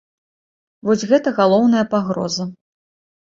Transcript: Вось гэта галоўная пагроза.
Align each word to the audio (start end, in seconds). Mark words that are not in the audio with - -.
Вось 0.89 1.03
гэта 1.11 1.29
галоўная 1.39 1.83
пагроза. 1.93 2.49